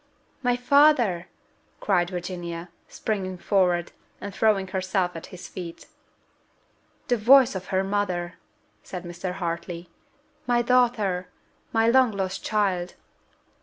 [0.41, 1.27] "My father!"
[1.79, 5.85] cried Virginia, springing forward, and throwing herself at his feet.
[7.07, 8.39] "The voice of her mother!"
[8.81, 9.33] said Mr.
[9.33, 9.91] Hartley.
[10.47, 11.27] "My daughter!
[11.71, 12.95] My long lost child!"